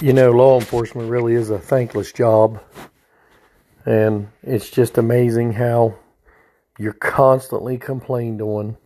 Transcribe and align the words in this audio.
you 0.00 0.14
know, 0.14 0.30
law 0.30 0.58
enforcement 0.58 1.10
really 1.10 1.34
is 1.34 1.50
a 1.50 1.58
thankless 1.58 2.12
job. 2.12 2.62
And 3.84 4.28
it's 4.42 4.70
just 4.70 4.98
amazing 4.98 5.52
how 5.52 5.96
you're 6.78 6.92
constantly 6.92 7.76
complained 7.78 8.40
on. 8.40 8.76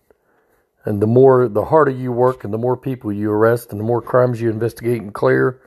And 0.84 1.00
the 1.00 1.06
more, 1.06 1.48
the 1.48 1.64
harder 1.64 1.92
you 1.92 2.12
work 2.12 2.44
and 2.44 2.52
the 2.52 2.58
more 2.58 2.76
people 2.76 3.12
you 3.12 3.30
arrest 3.30 3.70
and 3.70 3.80
the 3.80 3.84
more 3.84 4.02
crimes 4.02 4.40
you 4.40 4.50
investigate 4.50 5.00
and 5.00 5.14
clear, 5.14 5.60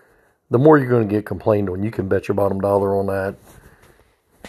the 0.50 0.60
more 0.60 0.78
you're 0.78 0.90
going 0.90 1.08
to 1.08 1.14
get 1.14 1.26
complained 1.26 1.70
on. 1.70 1.82
You 1.82 1.92
can 1.92 2.08
bet 2.08 2.28
your 2.28 2.36
bottom 2.36 2.60
dollar 2.60 2.96
on 2.96 3.08
that. 3.08 3.36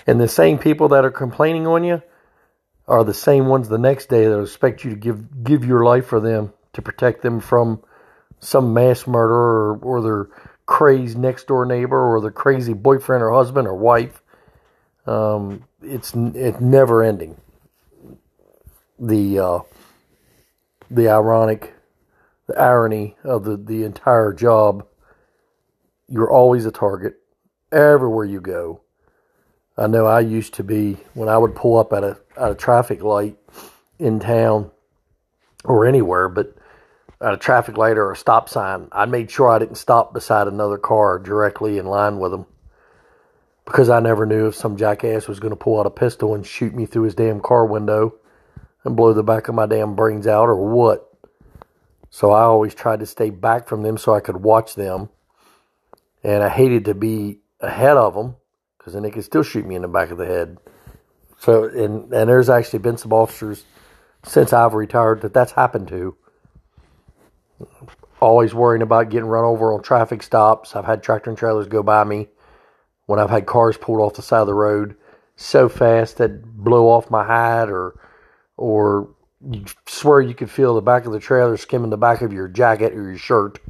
And 0.07 0.21
the 0.21 0.29
same 0.29 0.59
people 0.59 0.89
that 0.89 1.05
are 1.05 1.11
complaining 1.11 1.67
on 1.67 1.85
you 1.85 2.03
are 2.87 3.05
the 3.05 3.15
same 3.15 3.47
ones 3.47 3.69
the 3.69 3.79
next 3.79 4.09
day 4.09 4.27
that 4.27 4.41
expect 4.41 4.85
you 4.85 4.91
to 4.91 4.97
give 4.97 5.45
give 5.45 5.65
your 5.65 5.85
life 5.85 6.07
for 6.07 6.21
them 6.21 6.53
to 6.73 6.83
protect 6.83 7.23
them 7.23 7.41
from 7.41 7.83
some 8.41 8.73
mass 8.73 9.07
murder 9.07 9.35
or, 9.35 9.77
or 9.79 10.03
their 10.03 10.29
crazed 10.69 11.17
next 11.17 11.47
door 11.47 11.65
neighbor 11.65 11.99
or 11.99 12.21
the 12.21 12.31
crazy 12.31 12.75
boyfriend 12.75 13.23
or 13.23 13.33
husband 13.33 13.67
or 13.67 13.75
wife. 13.75 14.23
Um, 15.07 15.65
it's 15.83 16.13
it's 16.15 16.61
never 16.61 17.03
ending. 17.03 17.41
The 19.01 19.39
uh, 19.39 19.59
the 20.91 21.09
ironic, 21.09 21.75
the 22.47 22.61
irony 22.61 23.17
of 23.25 23.45
the, 23.45 23.57
the 23.57 23.83
entire 23.83 24.33
job. 24.33 24.87
You're 26.07 26.31
always 26.31 26.67
a 26.67 26.71
target 26.71 27.17
everywhere 27.73 28.27
you 28.27 28.41
go. 28.41 28.83
I 29.77 29.87
know 29.87 30.07
I 30.07 30.21
used 30.21 30.53
to 30.55 30.63
be 30.63 30.99
when 31.15 31.31
I 31.31 31.39
would 31.39 31.55
pull 31.55 31.79
up 31.79 31.95
at 31.95 32.05
a 32.05 32.19
at 32.37 32.51
a 32.51 32.55
traffic 32.55 33.03
light 33.03 33.39
in 33.99 34.21
town 34.21 34.71
or 35.65 35.87
anywhere, 35.87 36.29
but 36.29 36.55
at 37.21 37.35
a 37.35 37.39
traffic 37.39 37.77
light 37.77 37.99
or 37.99 38.13
a 38.13 38.17
stop 38.17 38.49
sign, 38.49 38.89
I 38.93 39.07
made 39.07 39.31
sure 39.31 39.49
I 39.49 39.59
didn't 39.59 39.77
stop 39.77 40.13
beside 40.13 40.47
another 40.47 40.79
car 40.79 41.19
directly 41.19 41.79
in 41.79 41.87
line 41.87 42.19
with 42.19 42.31
them 42.31 42.47
because 43.65 43.91
I 43.91 44.01
never 44.01 44.25
knew 44.25 44.47
if 44.47 44.55
some 44.55 44.77
jackass 44.77 45.29
was 45.29 45.41
going 45.41 45.51
to 45.51 45.57
pull 45.57 45.79
out 45.79 45.87
a 45.87 45.91
pistol 45.91 46.35
and 46.35 46.47
shoot 46.47 46.75
me 46.75 46.87
through 46.87 47.03
his 47.03 47.15
damn 47.15 47.41
car 47.41 47.67
window 47.67 48.15
and 48.85 48.97
blow 48.97 49.13
the 49.13 49.23
back 49.23 49.49
of 49.49 49.55
my 49.55 49.67
damn 49.67 49.95
brains 49.95 50.27
out 50.27 50.49
or 50.49 50.57
what. 50.57 51.05
So 52.09 52.31
I 52.31 52.43
always 52.43 52.75
tried 52.75 53.01
to 53.01 53.07
stay 53.07 53.31
back 53.31 53.69
from 53.69 53.83
them 53.83 53.99
so 53.99 54.15
I 54.15 54.21
could 54.21 54.39
watch 54.39 54.75
them. 54.75 55.11
And 56.25 56.43
I 56.43 56.49
hated 56.49 56.87
to 56.87 56.95
be 56.95 57.41
ahead 57.61 57.97
of 57.97 58.15
them 58.15 58.37
because 58.79 58.95
then 58.95 59.03
they 59.03 59.11
could 59.11 59.25
still 59.25 59.43
shoot 59.43 59.67
me 59.67 59.75
in 59.75 59.83
the 59.83 59.89
back 59.89 60.11
of 60.11 60.19
the 60.19 60.27
head. 60.27 60.57
So, 61.39 61.65
and, 61.65 62.13
and 62.13 62.29
there's 62.29 62.49
actually 62.49 62.81
been 62.81 62.97
some 62.97 63.13
officers 63.13 63.65
since 64.25 64.53
I've 64.53 64.75
retired 64.75 65.21
that 65.21 65.35
that's 65.35 65.53
happened 65.53 65.89
to. 65.89 66.17
Always 68.21 68.55
worrying 68.55 68.83
about 68.83 69.11
getting 69.11 69.29
run 69.29 69.45
over 69.45 69.73
on 69.73 69.83
traffic 69.83 70.23
stops. 70.23 70.75
I've 70.75 70.85
had 70.85 71.03
tractor 71.03 71.31
and 71.31 71.39
trailers 71.39 71.69
go 71.69 71.83
by 71.83 72.05
me 72.05 72.29
when 73.07 73.19
I've 73.19 73.31
had 73.31 73.47
cars 73.47 73.77
pulled 73.77 74.01
off 74.01 74.15
the 74.15 74.23
side 74.23 74.41
of 74.41 74.47
the 74.47 74.55
road 74.55 74.97
so 75.37 75.69
fast 75.69 76.19
that 76.19 76.45
blow 76.45 76.89
off 76.89 77.11
my 77.11 77.25
hat 77.25 77.71
or 77.71 77.95
or 78.57 79.15
you 79.51 79.65
swear 79.87 80.21
you 80.21 80.35
could 80.35 80.51
feel 80.51 80.75
the 80.75 80.83
back 80.83 81.07
of 81.07 81.13
the 81.13 81.21
trailer 81.21 81.57
skimming 81.57 81.91
the 81.91 81.97
back 81.97 82.23
of 82.23 82.33
your 82.33 82.49
jacket 82.49 82.93
or 82.93 83.05
your 83.05 83.19
shirt 83.19 83.61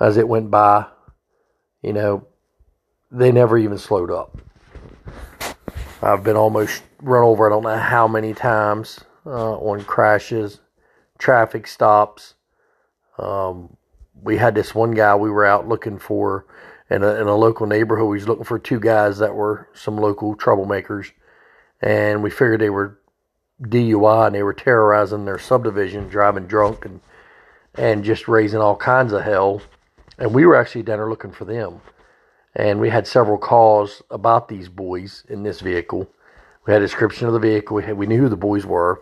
as 0.00 0.16
it 0.16 0.26
went 0.26 0.50
by. 0.50 0.86
You 1.82 1.92
know, 1.92 2.26
they 3.10 3.32
never 3.32 3.58
even 3.58 3.78
slowed 3.78 4.10
up. 4.10 4.38
I've 6.02 6.24
been 6.24 6.36
almost 6.36 6.82
run 7.02 7.22
over, 7.22 7.46
I 7.46 7.50
don't 7.50 7.62
know 7.62 7.76
how 7.76 8.08
many 8.08 8.32
times 8.32 9.00
uh, 9.26 9.58
on 9.58 9.84
crashes, 9.84 10.60
traffic 11.18 11.66
stops. 11.66 12.34
Um, 13.20 13.76
we 14.22 14.36
had 14.36 14.54
this 14.54 14.74
one 14.74 14.92
guy 14.92 15.14
we 15.14 15.30
were 15.30 15.44
out 15.44 15.68
looking 15.68 15.98
for 15.98 16.46
in 16.88 17.02
a, 17.02 17.14
in 17.14 17.28
a 17.28 17.36
local 17.36 17.66
neighborhood. 17.66 18.08
We 18.08 18.16
was 18.16 18.28
looking 18.28 18.44
for 18.44 18.58
two 18.58 18.80
guys 18.80 19.18
that 19.18 19.34
were 19.34 19.68
some 19.74 19.96
local 19.96 20.36
troublemakers. 20.36 21.12
And 21.80 22.22
we 22.22 22.30
figured 22.30 22.60
they 22.60 22.70
were 22.70 22.98
DUI 23.62 24.26
and 24.26 24.34
they 24.34 24.42
were 24.42 24.54
terrorizing 24.54 25.24
their 25.24 25.38
subdivision, 25.38 26.08
driving 26.08 26.46
drunk 26.46 26.84
and 26.84 27.00
and 27.74 28.04
just 28.04 28.26
raising 28.26 28.60
all 28.60 28.76
kinds 28.76 29.12
of 29.12 29.22
hell. 29.22 29.62
And 30.18 30.34
we 30.34 30.44
were 30.44 30.56
actually 30.56 30.82
down 30.82 30.98
there 30.98 31.08
looking 31.08 31.32
for 31.32 31.44
them. 31.44 31.80
And 32.54 32.80
we 32.80 32.90
had 32.90 33.06
several 33.06 33.38
calls 33.38 34.02
about 34.10 34.48
these 34.48 34.68
boys 34.68 35.24
in 35.28 35.44
this 35.44 35.60
vehicle. 35.60 36.10
We 36.66 36.72
had 36.72 36.82
a 36.82 36.84
description 36.84 37.28
of 37.28 37.32
the 37.32 37.38
vehicle. 37.38 37.76
We, 37.76 37.84
had, 37.84 37.96
we 37.96 38.06
knew 38.06 38.22
who 38.22 38.28
the 38.28 38.36
boys 38.36 38.66
were 38.66 39.00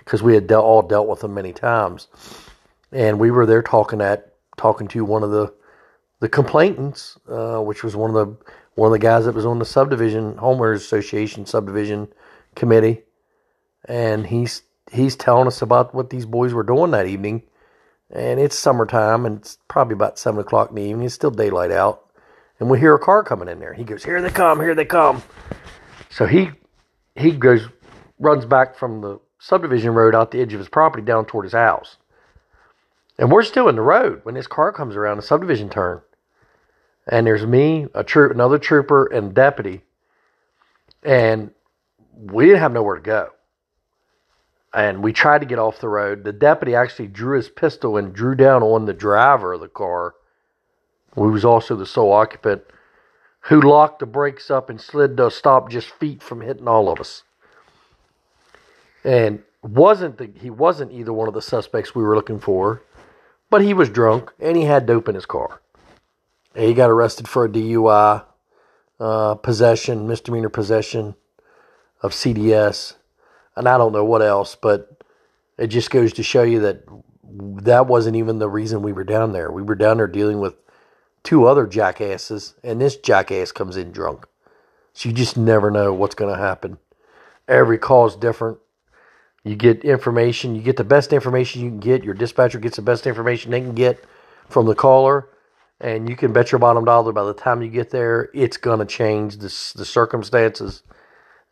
because 0.00 0.22
we 0.22 0.34
had 0.34 0.52
all 0.52 0.82
dealt 0.82 1.08
with 1.08 1.20
them 1.20 1.34
many 1.34 1.52
times. 1.52 2.08
And 2.92 3.18
we 3.18 3.30
were 3.30 3.46
there 3.46 3.62
talking 3.62 4.00
at 4.00 4.34
talking 4.56 4.88
to 4.88 5.04
one 5.04 5.22
of 5.22 5.30
the 5.30 5.52
the 6.20 6.28
complainants, 6.28 7.18
uh, 7.28 7.60
which 7.60 7.82
was 7.82 7.96
one 7.96 8.10
of 8.10 8.16
the 8.16 8.36
one 8.74 8.86
of 8.86 8.92
the 8.92 8.98
guys 8.98 9.24
that 9.24 9.34
was 9.34 9.46
on 9.46 9.58
the 9.58 9.64
subdivision 9.64 10.34
homeowners 10.34 10.76
association 10.76 11.46
subdivision 11.46 12.08
committee, 12.54 13.02
and 13.86 14.26
he's 14.26 14.62
he's 14.90 15.16
telling 15.16 15.46
us 15.46 15.62
about 15.62 15.94
what 15.94 16.10
these 16.10 16.26
boys 16.26 16.52
were 16.52 16.62
doing 16.62 16.90
that 16.90 17.06
evening. 17.06 17.42
And 18.12 18.40
it's 18.40 18.56
summertime, 18.58 19.24
and 19.24 19.38
it's 19.38 19.56
probably 19.68 19.94
about 19.94 20.18
seven 20.18 20.40
o'clock 20.40 20.70
in 20.70 20.74
the 20.74 20.82
evening. 20.82 21.06
It's 21.06 21.14
still 21.14 21.30
daylight 21.30 21.70
out 21.70 22.10
and 22.60 22.68
we 22.68 22.78
hear 22.78 22.94
a 22.94 22.98
car 22.98 23.24
coming 23.24 23.48
in 23.48 23.58
there. 23.58 23.72
He 23.72 23.84
goes, 23.84 24.04
"Here 24.04 24.20
they 24.20 24.30
come! 24.30 24.60
Here 24.60 24.74
they 24.74 24.84
come!" 24.84 25.22
So 26.10 26.26
he 26.26 26.50
he 27.16 27.32
goes, 27.32 27.66
runs 28.18 28.44
back 28.44 28.76
from 28.76 29.00
the 29.00 29.18
subdivision 29.38 29.94
road 29.94 30.14
out 30.14 30.30
the 30.30 30.40
edge 30.40 30.52
of 30.52 30.60
his 30.60 30.68
property 30.68 31.02
down 31.02 31.24
toward 31.24 31.46
his 31.46 31.54
house, 31.54 31.96
and 33.20 33.30
we're 33.30 33.42
still 33.42 33.68
in 33.68 33.76
the 33.76 33.82
road 33.82 34.20
when 34.22 34.34
this 34.34 34.46
car 34.46 34.72
comes 34.72 34.96
around 34.96 35.18
the 35.18 35.22
subdivision 35.22 35.68
turn, 35.68 36.00
and 37.06 37.26
there's 37.26 37.44
me, 37.44 37.86
a 37.94 38.02
troop, 38.02 38.32
another 38.32 38.58
trooper, 38.58 39.04
and 39.04 39.34
deputy, 39.34 39.82
and 41.02 41.50
we 42.16 42.46
didn't 42.46 42.60
have 42.60 42.72
nowhere 42.72 42.96
to 42.96 43.02
go. 43.02 43.28
And 44.72 45.02
we 45.02 45.12
tried 45.12 45.40
to 45.40 45.46
get 45.46 45.58
off 45.58 45.80
the 45.80 45.88
road. 45.88 46.24
The 46.24 46.32
deputy 46.32 46.74
actually 46.74 47.08
drew 47.08 47.36
his 47.36 47.50
pistol 47.50 47.98
and 47.98 48.14
drew 48.14 48.34
down 48.34 48.62
on 48.62 48.86
the 48.86 48.94
driver 48.94 49.52
of 49.52 49.60
the 49.60 49.68
car 49.68 50.14
who 51.14 51.28
was 51.30 51.44
also 51.44 51.76
the 51.76 51.86
sole 51.86 52.12
occupant, 52.12 52.62
who 53.40 53.60
locked 53.60 53.98
the 53.98 54.06
brakes 54.06 54.50
up 54.50 54.70
and 54.70 54.80
slid 54.80 55.16
to 55.18 55.26
a 55.26 55.30
stop 55.30 55.68
just 55.68 55.90
feet 55.90 56.22
from 56.22 56.40
hitting 56.40 56.68
all 56.68 56.88
of 56.88 57.00
us. 57.00 57.24
And 59.04 59.42
wasn't 59.62 60.16
the, 60.16 60.30
he 60.36 60.48
wasn't 60.48 60.92
either 60.92 61.12
one 61.12 61.28
of 61.28 61.34
the 61.34 61.42
suspects 61.42 61.94
we 61.94 62.02
were 62.02 62.14
looking 62.14 62.38
for, 62.38 62.82
but 63.50 63.62
he 63.62 63.74
was 63.74 63.90
drunk 63.90 64.32
and 64.38 64.56
he 64.56 64.64
had 64.64 64.86
dope 64.86 65.08
in 65.08 65.14
his 65.14 65.26
car. 65.26 65.60
And 66.54 66.64
he 66.64 66.74
got 66.74 66.90
arrested 66.90 67.28
for 67.28 67.44
a 67.44 67.48
DUI, 67.48 68.24
uh, 68.98 69.34
possession, 69.36 70.06
misdemeanor 70.06 70.48
possession 70.48 71.14
of 72.02 72.12
CDS, 72.12 72.94
and 73.56 73.68
I 73.68 73.76
don't 73.76 73.92
know 73.92 74.04
what 74.04 74.22
else, 74.22 74.56
but 74.56 75.04
it 75.58 75.68
just 75.68 75.90
goes 75.90 76.12
to 76.14 76.22
show 76.22 76.42
you 76.42 76.60
that 76.60 76.84
that 77.62 77.86
wasn't 77.86 78.16
even 78.16 78.38
the 78.38 78.48
reason 78.48 78.82
we 78.82 78.92
were 78.92 79.04
down 79.04 79.32
there. 79.32 79.50
We 79.50 79.62
were 79.62 79.74
down 79.74 79.98
there 79.98 80.06
dealing 80.06 80.40
with 80.40 80.54
two 81.22 81.46
other 81.46 81.66
jackasses, 81.66 82.54
and 82.64 82.80
this 82.80 82.96
jackass 82.96 83.52
comes 83.52 83.76
in 83.76 83.92
drunk. 83.92 84.26
So 84.92 85.08
you 85.08 85.14
just 85.14 85.36
never 85.36 85.70
know 85.70 85.92
what's 85.92 86.14
going 86.14 86.34
to 86.34 86.40
happen. 86.40 86.78
Every 87.46 87.78
call 87.78 88.06
is 88.06 88.16
different. 88.16 88.58
You 89.44 89.56
get 89.56 89.84
information, 89.84 90.54
you 90.54 90.62
get 90.62 90.76
the 90.76 90.84
best 90.84 91.12
information 91.12 91.62
you 91.62 91.70
can 91.70 91.80
get. 91.80 92.04
Your 92.04 92.14
dispatcher 92.14 92.58
gets 92.58 92.76
the 92.76 92.82
best 92.82 93.06
information 93.06 93.50
they 93.50 93.60
can 93.60 93.74
get 93.74 94.04
from 94.48 94.66
the 94.66 94.74
caller, 94.74 95.28
and 95.80 96.08
you 96.08 96.16
can 96.16 96.32
bet 96.32 96.52
your 96.52 96.58
bottom 96.58 96.84
dollar 96.84 97.12
by 97.12 97.24
the 97.24 97.32
time 97.32 97.62
you 97.62 97.70
get 97.70 97.90
there, 97.90 98.28
it's 98.34 98.58
going 98.58 98.80
to 98.80 98.84
change 98.84 99.36
the, 99.36 99.48
the 99.76 99.84
circumstances 99.84 100.82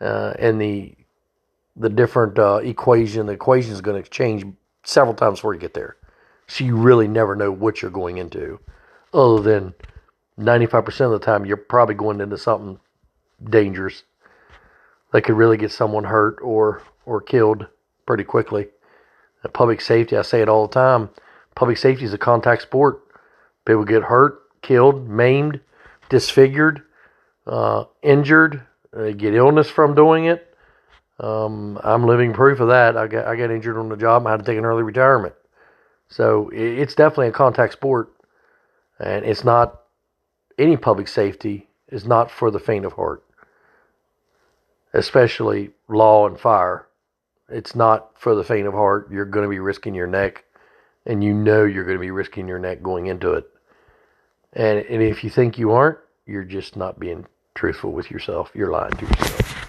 uh, 0.00 0.34
and 0.38 0.60
the 0.60 0.94
the 1.76 1.88
different 1.88 2.38
uh, 2.38 2.56
equation. 2.56 3.26
The 3.26 3.32
equation 3.32 3.72
is 3.72 3.80
going 3.80 4.02
to 4.02 4.10
change 4.10 4.44
several 4.82 5.14
times 5.14 5.38
before 5.38 5.54
you 5.54 5.60
get 5.60 5.74
there. 5.74 5.96
So 6.48 6.64
you 6.64 6.76
really 6.76 7.06
never 7.06 7.36
know 7.36 7.52
what 7.52 7.80
you're 7.80 7.90
going 7.90 8.18
into 8.18 8.58
other 9.14 9.42
than 9.42 9.74
95% 10.38 11.00
of 11.00 11.10
the 11.12 11.18
time 11.18 11.44
you're 11.44 11.56
probably 11.56 11.94
going 11.94 12.20
into 12.20 12.38
something 12.38 12.78
dangerous 13.48 14.02
that 15.12 15.22
could 15.22 15.36
really 15.36 15.56
get 15.56 15.70
someone 15.70 16.04
hurt 16.04 16.38
or 16.42 16.82
or 17.06 17.20
killed 17.20 17.66
pretty 18.08 18.24
quickly. 18.24 18.66
And 19.44 19.52
public 19.52 19.82
safety, 19.82 20.16
I 20.16 20.22
say 20.22 20.40
it 20.40 20.48
all 20.48 20.66
the 20.66 20.72
time. 20.72 21.10
Public 21.54 21.76
safety 21.76 22.06
is 22.06 22.14
a 22.14 22.18
contact 22.18 22.62
sport. 22.62 23.02
People 23.66 23.84
get 23.84 24.02
hurt, 24.02 24.40
killed, 24.62 25.08
maimed, 25.08 25.60
disfigured, 26.08 26.82
uh, 27.46 27.84
injured, 28.02 28.62
they 28.92 29.12
get 29.12 29.34
illness 29.34 29.68
from 29.68 29.94
doing 29.94 30.24
it. 30.24 30.56
Um, 31.20 31.78
I'm 31.84 32.06
living 32.06 32.32
proof 32.32 32.60
of 32.60 32.68
that. 32.68 32.96
I 32.96 33.06
got 33.06 33.26
I 33.26 33.36
got 33.36 33.50
injured 33.50 33.76
on 33.76 33.90
the 33.90 33.96
job. 33.96 34.26
I 34.26 34.30
had 34.30 34.40
to 34.40 34.46
take 34.46 34.56
an 34.56 34.64
early 34.64 34.82
retirement. 34.82 35.34
So 36.08 36.50
it's 36.52 36.94
definitely 36.94 37.28
a 37.28 37.32
contact 37.32 37.74
sport. 37.74 38.10
And 38.98 39.24
it's 39.24 39.44
not, 39.44 39.82
any 40.58 40.76
public 40.76 41.08
safety 41.08 41.68
is 41.88 42.06
not 42.06 42.30
for 42.30 42.50
the 42.50 42.58
faint 42.58 42.86
of 42.86 42.94
heart, 42.94 43.22
especially 44.94 45.70
law 45.88 46.26
and 46.26 46.40
fire. 46.40 46.87
It's 47.48 47.74
not 47.74 48.10
for 48.18 48.34
the 48.34 48.44
faint 48.44 48.66
of 48.66 48.74
heart. 48.74 49.10
You're 49.10 49.24
going 49.24 49.44
to 49.44 49.50
be 49.50 49.58
risking 49.58 49.94
your 49.94 50.06
neck, 50.06 50.44
and 51.06 51.24
you 51.24 51.32
know 51.32 51.64
you're 51.64 51.84
going 51.84 51.96
to 51.96 52.00
be 52.00 52.10
risking 52.10 52.46
your 52.48 52.58
neck 52.58 52.82
going 52.82 53.06
into 53.06 53.32
it. 53.32 53.48
And, 54.52 54.78
and 54.80 55.02
if 55.02 55.24
you 55.24 55.30
think 55.30 55.58
you 55.58 55.72
aren't, 55.72 55.98
you're 56.26 56.44
just 56.44 56.76
not 56.76 56.98
being 56.98 57.26
truthful 57.54 57.92
with 57.92 58.10
yourself. 58.10 58.50
You're 58.54 58.70
lying 58.70 58.92
to 58.92 59.06
yourself. 59.06 59.67